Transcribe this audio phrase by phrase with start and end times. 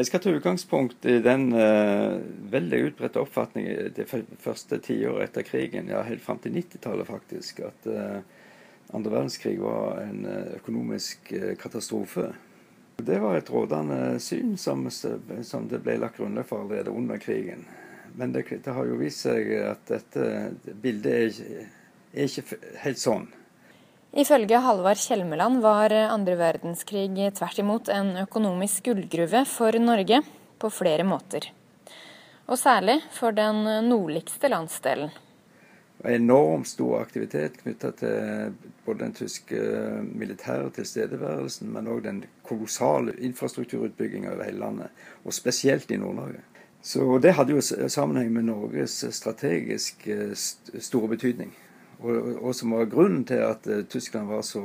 [0.00, 2.16] Jeg skal ta utgangspunkt i den uh,
[2.52, 7.88] veldig utbredte oppfatningen det første tiåret etter krigen, ja helt fram til 90-tallet faktisk, at
[7.90, 8.22] uh,
[8.94, 12.30] verdenskrig var en uh, økonomisk katastrofe.
[12.96, 17.66] Det var et rådende syn som, som det ble lagt grunnlag for allerede under krigen.
[18.16, 21.68] Men det, det, har jo vist seg at dette bildet er
[22.12, 23.28] er ikke helt sånn.
[24.10, 30.22] Ifølge Halvard Kjelmeland var andre verdenskrig tvert imot en økonomisk gullgruve for Norge
[30.58, 31.52] på flere måter.
[32.50, 35.12] Og særlig for den nordligste landsdelen
[36.08, 38.52] enormt stor aktivitet knytta til
[38.86, 39.56] både den tyske
[40.14, 44.88] militære tilstedeværelsen, men òg den kolossale infrastrukturutbygginga over hele landet,
[45.24, 46.40] og spesielt i Nord-Norge.
[46.82, 50.08] Så Det hadde jo sammenheng med Norges strategisk
[50.78, 51.52] store betydning.
[52.00, 54.62] Og, og, som var grunnen til at uh, Tyskland var så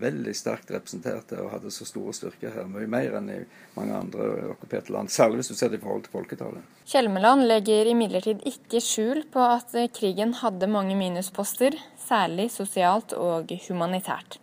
[0.00, 2.70] veldig sterkt representert og hadde så store styrker her.
[2.72, 3.38] Mye mer enn i
[3.76, 5.12] mange andre okkuperte land.
[5.12, 6.74] Særlig hvis du ser det i forhold til folketallet.
[6.88, 11.76] Kjelmeland legger imidlertid ikke skjul på at uh, krigen hadde mange minusposter,
[12.08, 14.40] særlig sosialt og humanitært.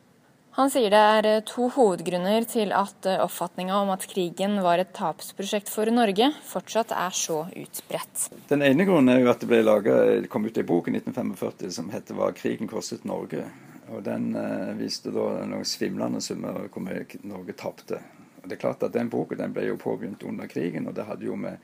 [0.55, 4.79] Han sier det er eh, to hovedgrunner til at eh, oppfatninga om at krigen var
[4.79, 8.29] et tapsprosjekt for Norge, fortsatt er så utbredt.
[8.47, 11.75] Den ene grunnen er jo at det ble laget, kom ut en bok i 1945
[11.75, 13.43] som heter 'Hva krigen kostet Norge'.
[13.91, 17.99] Og Den eh, viste da noen svimlende summer hvor mye Norge tapte.
[18.45, 21.25] Det er klart at Den boka den ble jo påbegynt under krigen, og det hadde
[21.25, 21.57] jo med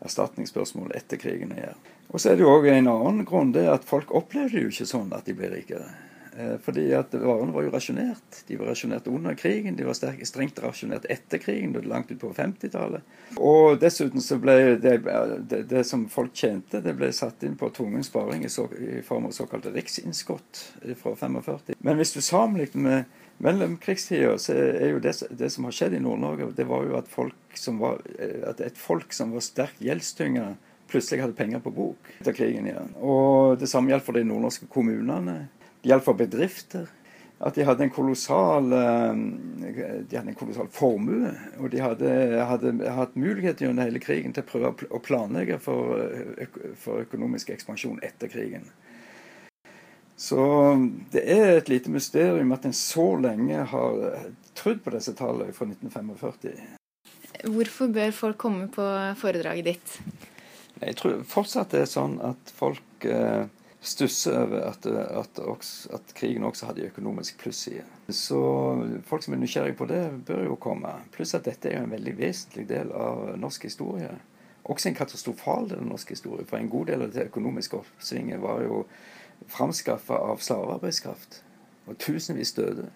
[0.00, 1.76] erstatningsspørsmål etter krigen å gjøre.
[2.08, 4.68] Og Så er det jo òg en annen grunn, det er at folk opplevde jo
[4.72, 6.09] ikke sånn at de ble rikere.
[6.36, 8.42] Eh, fordi at varene var jo rasjonert.
[8.46, 13.16] De var rasjonert under krigen, de var strengt rasjonert etter krigen, langt ut på 50-tallet.
[13.36, 14.96] Og dessuten så ble det,
[15.50, 19.02] det, det, som folk tjente, det ble satt inn på tvungen sparing i, så, i
[19.06, 20.62] form av såkalte riksinnskudd
[21.02, 21.74] fra 45.
[21.78, 23.04] Men hvis du sammenligner med
[23.40, 27.14] mellomkrigstida, så er jo det, det som har skjedd i Nord-Norge, det var jo at,
[27.80, 28.02] var,
[28.52, 30.52] at et folk som var sterkt gjeldstynga,
[30.90, 32.92] plutselig hadde penger på bok etter krigen igjen.
[32.98, 35.44] Og det samme gjaldt for de nordnorske kommunene.
[35.80, 36.88] Det gjaldt for bedrifter.
[37.40, 39.20] At de hadde en kolossal, eh,
[40.04, 41.30] de hadde en kolossal formue.
[41.58, 42.10] Og de hadde,
[42.44, 46.04] hadde hatt mulighet gjennom hele krigen til å prøve å planlegge for,
[46.76, 48.68] for økonomisk ekspansjon etter krigen.
[50.20, 50.36] Så
[51.14, 54.02] det er et lite mysterium at en så lenge har
[54.52, 56.76] trodd på disse tallene fra 1945.
[57.48, 58.84] Hvorfor bør folk komme på
[59.16, 59.94] foredraget ditt?
[60.80, 63.48] Jeg tror fortsatt det er sånn at folk eh,
[63.80, 65.40] stusser over at, at,
[65.92, 67.84] at, krigen også hadde økonomisk plusside.
[68.08, 68.40] Så
[69.08, 70.92] folk som er nysgjerrige på det, bør jo komme.
[71.14, 74.10] Pluss at dette er jo en veldig vesentlig del av norsk historie.
[74.64, 76.44] Også en katastrofal del av norsk historie.
[76.48, 78.82] For en god del av det økonomiske oppsvinget var jo
[79.48, 81.40] framskaffa av slavearbeidskraft.
[81.88, 82.90] Og tusenvis døde.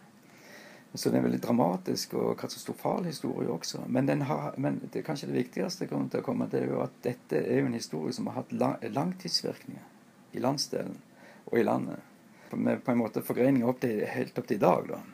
[0.95, 3.81] Så det er en veldig dramatisk og katastrofal historie også.
[3.89, 7.01] Men, har, men det kanskje det viktigste grunnen til å komme, det er jo at
[7.03, 9.94] dette er jo en historie som har hatt lang, langtidsvirkninger
[10.35, 10.99] i landsdelen
[11.45, 12.11] og i landet.
[12.55, 13.67] Med på en måte forgreininger
[14.15, 14.89] helt opp til i dag.
[14.93, 15.01] da.